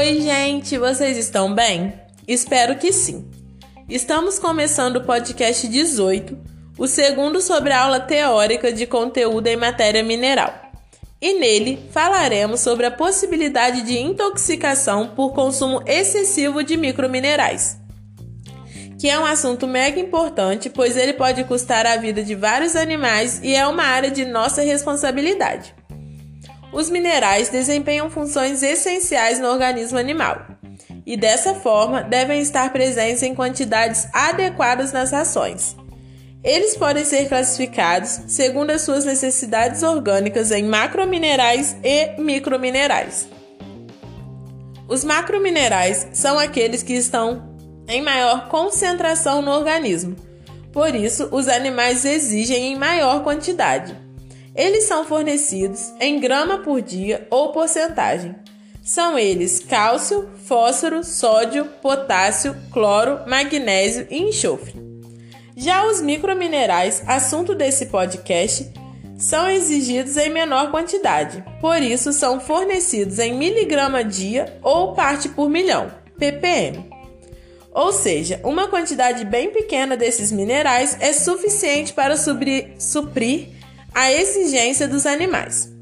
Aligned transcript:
Oi, 0.00 0.18
gente, 0.22 0.78
vocês 0.78 1.18
estão 1.18 1.54
bem? 1.54 1.92
Espero 2.26 2.74
que 2.76 2.90
sim. 2.90 3.30
Estamos 3.86 4.38
começando 4.38 4.96
o 4.96 5.04
podcast 5.04 5.68
18, 5.68 6.38
o 6.78 6.86
segundo 6.86 7.38
sobre 7.42 7.74
a 7.74 7.82
aula 7.82 8.00
teórica 8.00 8.72
de 8.72 8.86
conteúdo 8.86 9.46
em 9.46 9.58
matéria 9.58 10.02
mineral. 10.02 10.54
E 11.20 11.38
nele 11.38 11.86
falaremos 11.90 12.60
sobre 12.60 12.86
a 12.86 12.90
possibilidade 12.90 13.82
de 13.82 13.98
intoxicação 13.98 15.08
por 15.08 15.34
consumo 15.34 15.82
excessivo 15.84 16.64
de 16.64 16.78
microminerais, 16.78 17.78
que 18.98 19.06
é 19.06 19.18
um 19.18 19.26
assunto 19.26 19.66
mega 19.66 20.00
importante, 20.00 20.70
pois 20.70 20.96
ele 20.96 21.12
pode 21.12 21.44
custar 21.44 21.84
a 21.84 21.98
vida 21.98 22.24
de 22.24 22.34
vários 22.34 22.74
animais 22.74 23.38
e 23.42 23.54
é 23.54 23.66
uma 23.66 23.82
área 23.82 24.10
de 24.10 24.24
nossa 24.24 24.62
responsabilidade. 24.62 25.74
Os 26.72 26.88
minerais 26.88 27.48
desempenham 27.48 28.10
funções 28.10 28.62
essenciais 28.62 29.38
no 29.38 29.48
organismo 29.48 29.98
animal 29.98 30.46
e, 31.04 31.16
dessa 31.16 31.54
forma, 31.54 32.02
devem 32.02 32.40
estar 32.40 32.72
presentes 32.72 33.22
em 33.22 33.34
quantidades 33.34 34.06
adequadas 34.12 34.92
nas 34.92 35.10
rações. 35.10 35.76
Eles 36.42 36.76
podem 36.76 37.04
ser 37.04 37.28
classificados 37.28 38.20
segundo 38.28 38.70
as 38.70 38.82
suas 38.82 39.04
necessidades 39.04 39.82
orgânicas 39.82 40.50
em 40.50 40.62
macrominerais 40.62 41.76
e 41.82 42.20
microminerais. 42.20 43.28
Os 44.88 45.04
macrominerais 45.04 46.08
são 46.12 46.38
aqueles 46.38 46.82
que 46.82 46.94
estão 46.94 47.50
em 47.86 48.00
maior 48.00 48.48
concentração 48.48 49.42
no 49.42 49.50
organismo, 49.50 50.16
por 50.72 50.94
isso, 50.94 51.28
os 51.32 51.48
animais 51.48 52.04
exigem 52.04 52.72
em 52.72 52.76
maior 52.76 53.24
quantidade. 53.24 53.96
Eles 54.54 54.84
são 54.84 55.04
fornecidos 55.04 55.92
em 56.00 56.18
grama 56.18 56.58
por 56.58 56.82
dia 56.82 57.26
ou 57.30 57.52
porcentagem. 57.52 58.34
São 58.82 59.18
eles 59.18 59.60
cálcio, 59.60 60.28
fósforo, 60.44 61.04
sódio, 61.04 61.64
potássio, 61.82 62.56
cloro, 62.72 63.20
magnésio 63.28 64.06
e 64.10 64.18
enxofre. 64.18 64.74
Já 65.56 65.86
os 65.86 66.00
microminerais, 66.00 67.02
assunto 67.06 67.54
desse 67.54 67.86
podcast, 67.86 68.72
são 69.18 69.48
exigidos 69.48 70.16
em 70.16 70.30
menor 70.30 70.70
quantidade, 70.70 71.44
por 71.60 71.82
isso 71.82 72.10
são 72.10 72.40
fornecidos 72.40 73.18
em 73.18 73.34
miligrama 73.34 74.02
dia 74.02 74.58
ou 74.62 74.94
parte 74.94 75.28
por 75.28 75.50
milhão, 75.50 75.92
ppm. 76.18 76.88
Ou 77.72 77.92
seja, 77.92 78.40
uma 78.42 78.66
quantidade 78.68 79.24
bem 79.24 79.50
pequena 79.50 79.96
desses 79.96 80.32
minerais 80.32 80.96
é 81.00 81.12
suficiente 81.12 81.92
para 81.92 82.16
suprir, 82.16 82.72
suprir 82.78 83.59
a 83.94 84.12
exigência 84.12 84.86
dos 84.86 85.06
animais. 85.06 85.72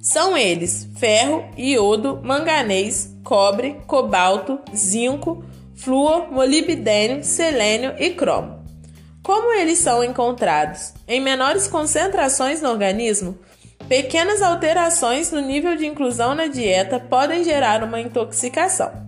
São 0.00 0.36
eles 0.36 0.88
ferro, 0.98 1.44
iodo, 1.58 2.20
manganês, 2.22 3.16
cobre, 3.24 3.76
cobalto, 3.86 4.60
zinco, 4.74 5.44
flúor, 5.74 6.30
molibdênio, 6.30 7.24
selênio 7.24 7.94
e 7.98 8.10
cromo. 8.10 8.64
Como 9.22 9.52
eles 9.52 9.78
são 9.78 10.04
encontrados 10.04 10.94
em 11.08 11.20
menores 11.20 11.66
concentrações 11.66 12.62
no 12.62 12.70
organismo, 12.70 13.36
pequenas 13.88 14.40
alterações 14.40 15.32
no 15.32 15.40
nível 15.40 15.76
de 15.76 15.86
inclusão 15.86 16.34
na 16.34 16.46
dieta 16.46 17.00
podem 17.00 17.42
gerar 17.42 17.82
uma 17.82 18.00
intoxicação. 18.00 19.05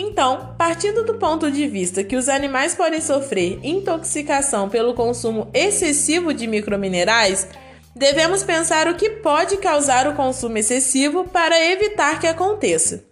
Então, 0.00 0.54
partindo 0.56 1.02
do 1.02 1.14
ponto 1.14 1.50
de 1.50 1.66
vista 1.66 2.04
que 2.04 2.14
os 2.14 2.28
animais 2.28 2.72
podem 2.72 3.00
sofrer 3.00 3.58
intoxicação 3.64 4.68
pelo 4.68 4.94
consumo 4.94 5.50
excessivo 5.52 6.32
de 6.32 6.46
microminerais, 6.46 7.48
devemos 7.96 8.44
pensar 8.44 8.86
o 8.86 8.94
que 8.94 9.10
pode 9.10 9.56
causar 9.56 10.06
o 10.06 10.14
consumo 10.14 10.56
excessivo 10.56 11.24
para 11.24 11.60
evitar 11.72 12.20
que 12.20 12.28
aconteça. 12.28 13.04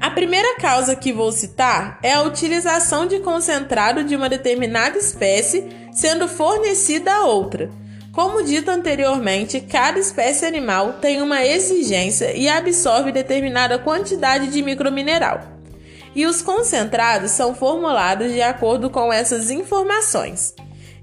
A 0.00 0.08
primeira 0.10 0.60
causa 0.60 0.94
que 0.94 1.12
vou 1.12 1.32
citar 1.32 1.98
é 2.04 2.12
a 2.12 2.22
utilização 2.22 3.04
de 3.04 3.18
concentrado 3.18 4.04
de 4.04 4.14
uma 4.14 4.28
determinada 4.28 4.96
espécie 4.96 5.66
sendo 5.90 6.28
fornecida 6.28 7.12
a 7.12 7.24
outra 7.24 7.68
como 8.18 8.42
dito 8.42 8.68
anteriormente, 8.68 9.60
cada 9.60 9.96
espécie 9.96 10.44
animal 10.44 10.94
tem 10.94 11.22
uma 11.22 11.46
exigência 11.46 12.36
e 12.36 12.48
absorve 12.48 13.12
determinada 13.12 13.78
quantidade 13.78 14.48
de 14.48 14.60
micromineral. 14.60 15.40
E 16.16 16.26
os 16.26 16.42
concentrados 16.42 17.30
são 17.30 17.54
formulados 17.54 18.32
de 18.32 18.42
acordo 18.42 18.90
com 18.90 19.12
essas 19.12 19.52
informações. 19.52 20.52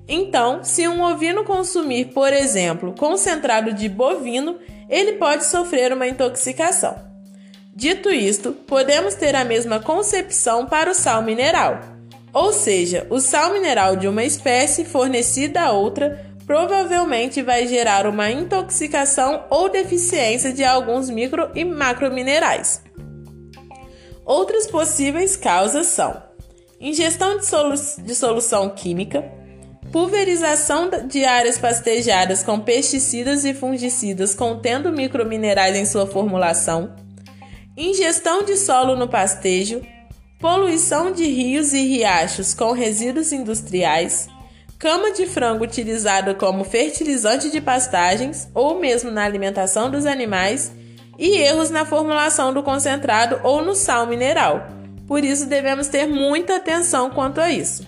Então, 0.10 0.62
se 0.62 0.90
um 0.90 1.02
ovino 1.02 1.46
consumir, 1.46 2.08
por 2.08 2.34
exemplo, 2.34 2.94
concentrado 3.00 3.72
de 3.72 3.88
bovino, 3.88 4.58
ele 4.90 5.14
pode 5.14 5.46
sofrer 5.46 5.94
uma 5.94 6.10
intoxicação. 6.10 6.98
Dito 7.74 8.10
isto, 8.10 8.52
podemos 8.52 9.16
ter 9.16 9.38
a 9.38 9.46
mesma 9.46 9.80
concepção 9.80 10.66
para 10.66 10.92
o 10.92 10.94
sal 10.94 11.22
mineral, 11.22 11.80
ou 12.34 12.52
seja, 12.52 13.08
o 13.10 13.22
sal 13.22 13.54
mineral 13.54 13.96
de 13.96 14.06
uma 14.06 14.26
espécie 14.26 14.84
fornecida 14.84 15.62
a 15.62 15.72
outra 15.72 16.35
provavelmente 16.46 17.42
vai 17.42 17.68
gerar 17.68 18.06
uma 18.08 18.30
intoxicação 18.30 19.46
ou 19.50 19.70
deficiência 19.70 20.54
de 20.54 20.64
alguns 20.64 21.10
micro 21.10 21.50
e 21.56 21.66
macrominerais. 21.66 22.84
Outras 24.24 24.68
possíveis 24.68 25.36
causas 25.36 25.88
são 25.88 26.22
ingestão 26.80 27.38
de, 27.38 27.46
solu 27.46 27.76
de 28.00 28.16
solução 28.16 28.70
química, 28.70 29.24
pulverização 29.92 30.90
de 31.08 31.24
áreas 31.24 31.58
pastejadas 31.58 32.44
com 32.44 32.60
pesticidas 32.60 33.46
e 33.46 33.54
fungicidas 33.54 34.36
contendo 34.36 34.92
microminerais 34.92 35.76
em 35.76 35.86
sua 35.86 36.06
formulação, 36.06 36.96
ingestão 37.78 38.44
de 38.44 38.58
solo 38.58 38.96
no 38.96 39.08
pastejo, 39.08 39.82
poluição 40.40 41.12
de 41.12 41.26
rios 41.26 41.74
e 41.74 41.82
riachos 41.82 42.54
com 42.54 42.72
resíduos 42.72 43.32
industriais, 43.32 44.28
cama 44.78 45.12
de 45.12 45.26
frango 45.26 45.64
utilizada 45.64 46.34
como 46.34 46.64
fertilizante 46.64 47.50
de 47.50 47.62
pastagens 47.62 48.50
ou 48.54 48.80
mesmo 48.80 49.10
na 49.10 49.24
alimentação 49.24 49.90
dos 49.90 50.06
animais 50.06 50.72
e 51.18 51.38
erros 51.38 51.70
na 51.70 51.86
formulação 51.86 52.54
do 52.54 52.62
concentrado 52.62 53.40
ou 53.44 53.64
no 53.64 53.74
sal 53.74 54.06
mineral. 54.06 54.68
Por 55.08 55.24
isso 55.24 55.46
devemos 55.46 55.88
ter 55.88 56.08
muita 56.08 56.58
atenção 56.58 57.10
quanto 57.10 57.40
a 57.40 57.50
isso. 57.50 57.88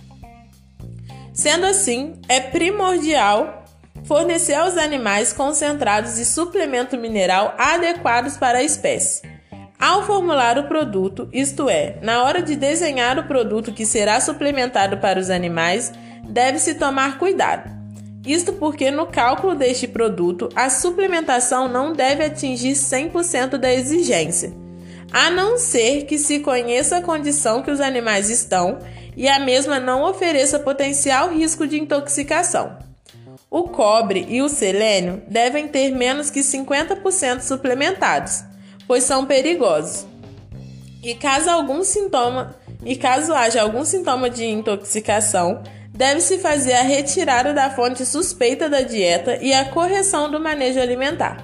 Sendo 1.34 1.66
assim, 1.66 2.14
é 2.28 2.40
primordial 2.40 3.66
fornecer 4.06 4.54
aos 4.54 4.78
animais 4.78 5.34
concentrados 5.34 6.16
de 6.16 6.26
suplemento 6.26 6.98
mineral 6.98 7.54
adequados 7.58 8.38
para 8.38 8.60
a 8.60 8.64
espécie. 8.64 9.22
Ao 9.80 10.04
formular 10.04 10.58
o 10.58 10.68
produto, 10.68 11.30
isto 11.32 11.70
é, 11.70 11.98
na 12.02 12.24
hora 12.24 12.42
de 12.42 12.56
desenhar 12.56 13.20
o 13.20 13.28
produto 13.28 13.72
que 13.72 13.86
será 13.86 14.20
suplementado 14.20 14.98
para 14.98 15.20
os 15.20 15.30
animais, 15.30 15.92
deve-se 16.30 16.76
tomar 16.76 17.18
cuidado. 17.18 17.78
Isto 18.26 18.54
porque 18.54 18.92
no 18.92 19.08
cálculo 19.08 19.56
deste 19.56 19.88
produto, 19.88 20.50
a 20.56 20.70
suplementação 20.70 21.68
não 21.70 21.94
deve 21.94 22.26
atingir 22.26 22.74
100% 22.74 23.58
da 23.58 23.74
exigência, 23.74 24.54
a 25.12 25.30
não 25.30 25.58
ser 25.58 26.04
que 26.04 26.18
se 26.18 26.40
conheça 26.40 26.98
a 26.98 27.02
condição 27.02 27.62
que 27.62 27.72
os 27.72 27.80
animais 27.80 28.30
estão 28.30 28.80
e 29.16 29.28
a 29.28 29.40
mesma 29.40 29.80
não 29.80 30.04
ofereça 30.04 30.60
potencial 30.60 31.34
risco 31.34 31.66
de 31.66 31.80
intoxicação. 31.80 32.78
O 33.50 33.64
cobre 33.64 34.26
e 34.28 34.42
o 34.42 34.50
selênio 34.50 35.24
devem 35.28 35.68
ter 35.70 35.92
menos 35.92 36.30
que 36.30 36.42
50% 36.42 37.40
suplementados, 37.40 38.44
pois 38.86 39.04
são 39.06 39.26
perigosos. 39.26 40.06
E 41.02 41.16
caso 41.16 41.50
algum 41.50 41.82
sintoma, 41.82 42.56
e 42.84 42.96
caso 42.98 43.34
haja 43.34 43.62
algum 43.62 43.86
sintoma 43.86 44.30
de 44.30 44.46
intoxicação, 44.46 45.64
deve-se 45.98 46.38
fazer 46.38 46.74
a 46.74 46.84
retirada 46.84 47.54
da 47.56 47.72
fonte 47.72 48.06
suspeita 48.06 48.70
da 48.70 48.82
dieta 48.82 49.38
e 49.42 49.52
a 49.52 49.66
correção 49.66 50.30
do 50.30 50.40
manejo 50.40 50.80
alimentar. 50.80 51.44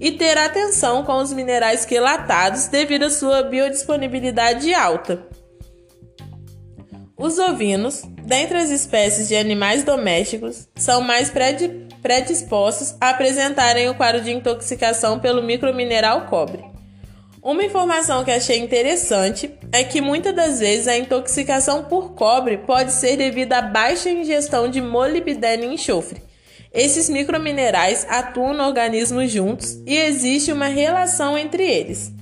E 0.00 0.10
ter 0.10 0.36
atenção 0.38 1.04
com 1.04 1.18
os 1.18 1.30
minerais 1.32 1.84
quelatados 1.84 2.68
devido 2.68 3.04
à 3.04 3.10
sua 3.10 3.42
biodisponibilidade 3.42 4.72
alta. 4.72 5.28
Os 7.18 7.38
ovinos, 7.38 8.02
dentre 8.24 8.58
as 8.58 8.70
espécies 8.70 9.28
de 9.28 9.36
animais 9.36 9.84
domésticos, 9.84 10.66
são 10.74 11.02
mais 11.02 11.30
predispostos 12.02 12.96
a 12.98 13.10
apresentarem 13.10 13.90
o 13.90 13.94
quadro 13.94 14.22
de 14.22 14.32
intoxicação 14.32 15.20
pelo 15.20 15.42
micromineral 15.42 16.26
cobre. 16.26 16.71
Uma 17.42 17.64
informação 17.64 18.22
que 18.24 18.30
achei 18.30 18.58
interessante 18.58 19.52
é 19.72 19.82
que 19.82 20.00
muitas 20.00 20.32
das 20.32 20.60
vezes 20.60 20.86
a 20.86 20.96
intoxicação 20.96 21.82
por 21.82 22.14
cobre 22.14 22.58
pode 22.58 22.92
ser 22.92 23.16
devido 23.16 23.52
à 23.52 23.60
baixa 23.60 24.08
ingestão 24.08 24.68
de 24.68 24.80
molibdênio 24.80 25.68
e 25.68 25.74
enxofre. 25.74 26.22
Esses 26.72 27.10
microminerais 27.10 28.06
atuam 28.08 28.54
no 28.54 28.62
organismo 28.62 29.26
juntos 29.26 29.76
e 29.84 29.96
existe 29.96 30.52
uma 30.52 30.68
relação 30.68 31.36
entre 31.36 31.68
eles. 31.68 32.12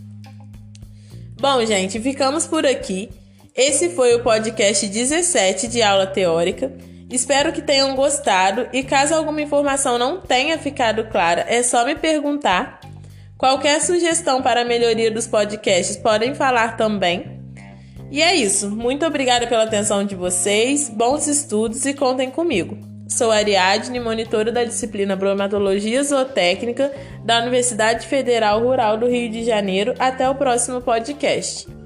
Bom, 1.38 1.66
gente, 1.66 2.00
ficamos 2.00 2.46
por 2.46 2.64
aqui. 2.64 3.10
Esse 3.54 3.90
foi 3.90 4.14
o 4.14 4.22
podcast 4.22 4.86
17 4.86 5.68
de 5.68 5.82
aula 5.82 6.06
teórica. 6.06 6.72
Espero 7.10 7.52
que 7.52 7.60
tenham 7.60 7.94
gostado 7.94 8.68
e 8.72 8.82
caso 8.82 9.14
alguma 9.14 9.42
informação 9.42 9.98
não 9.98 10.18
tenha 10.18 10.56
ficado 10.58 11.04
clara, 11.10 11.44
é 11.46 11.62
só 11.62 11.84
me 11.84 11.94
perguntar 11.94 12.80
Qualquer 13.40 13.80
sugestão 13.80 14.42
para 14.42 14.60
a 14.60 14.64
melhoria 14.66 15.10
dos 15.10 15.26
podcasts 15.26 15.96
podem 15.96 16.34
falar 16.34 16.76
também. 16.76 17.40
E 18.10 18.20
é 18.20 18.36
isso. 18.36 18.70
Muito 18.70 19.06
obrigada 19.06 19.46
pela 19.46 19.62
atenção 19.62 20.04
de 20.04 20.14
vocês, 20.14 20.90
bons 20.90 21.26
estudos 21.26 21.86
e 21.86 21.94
contem 21.94 22.30
comigo. 22.30 22.76
Sou 23.08 23.30
Ariadne, 23.30 23.98
monitora 23.98 24.52
da 24.52 24.62
disciplina 24.62 25.16
Bromatologia 25.16 26.04
Zootécnica 26.04 26.92
da 27.24 27.40
Universidade 27.40 28.06
Federal 28.06 28.62
Rural 28.62 28.98
do 28.98 29.08
Rio 29.08 29.30
de 29.30 29.42
Janeiro. 29.42 29.94
Até 29.98 30.28
o 30.28 30.34
próximo 30.34 30.82
podcast. 30.82 31.66